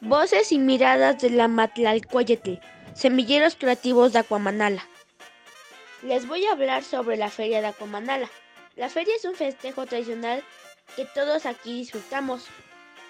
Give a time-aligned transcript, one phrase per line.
[0.00, 2.60] Voces y miradas de la Matlalcoyetl,
[2.94, 4.86] semilleros creativos de Aquamanala.
[6.02, 8.30] Les voy a hablar sobre la feria de Aquamanala.
[8.76, 10.44] La feria es un festejo tradicional
[10.94, 12.46] que todos aquí disfrutamos.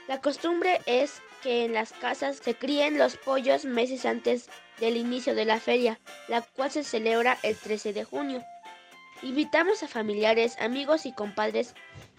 [0.06, 4.48] La costumbre es que en las casas se críen los pollos meses antes
[4.80, 8.42] del inicio de la feria, la cual se celebra el 13 de junio.
[9.20, 11.74] Invitamos a familiares, amigos y compadres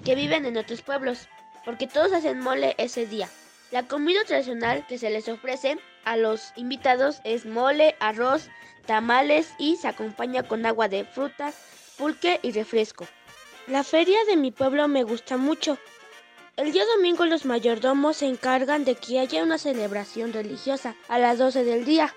[0.05, 1.27] que viven en otros pueblos,
[1.65, 3.27] porque todos hacen mole ese día.
[3.71, 8.49] La comida tradicional que se les ofrece a los invitados es mole, arroz,
[8.87, 11.53] tamales y se acompaña con agua de fruta,
[11.95, 13.07] pulque y refresco.
[13.67, 15.77] La feria de mi pueblo me gusta mucho.
[16.57, 21.37] El día domingo los mayordomos se encargan de que haya una celebración religiosa a las
[21.37, 22.15] 12 del día,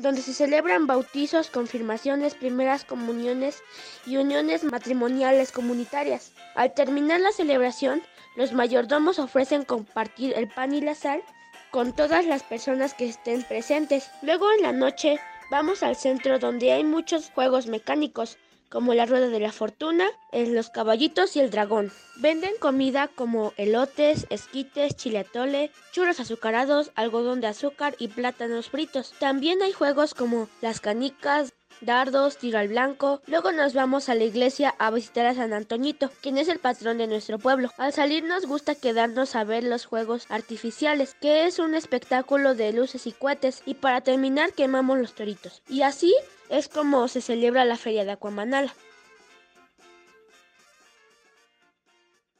[0.00, 3.62] donde se celebran bautizos, confirmaciones, primeras comuniones
[4.06, 6.32] y uniones matrimoniales comunitarias.
[6.54, 8.02] Al terminar la celebración,
[8.36, 11.22] los mayordomos ofrecen compartir el pan y la sal
[11.70, 14.10] con todas las personas que estén presentes.
[14.22, 15.18] Luego en la noche
[15.50, 18.38] vamos al centro donde hay muchos juegos mecánicos
[18.70, 21.92] como la rueda de la fortuna, los caballitos y el dragón.
[22.16, 29.12] Venden comida como elotes, esquites, chiletole, churros azucarados, algodón de azúcar y plátanos fritos.
[29.18, 33.20] También hay juegos como las canicas, dardos, tiro al blanco.
[33.26, 36.98] Luego nos vamos a la iglesia a visitar a San Antoñito, quien es el patrón
[36.98, 37.70] de nuestro pueblo.
[37.78, 42.72] Al salir nos gusta quedarnos a ver los juegos artificiales, que es un espectáculo de
[42.72, 43.62] luces y cohetes.
[43.66, 45.62] Y para terminar quemamos los toritos.
[45.68, 46.14] Y así
[46.48, 48.74] es como se celebra la feria de Aquamanala.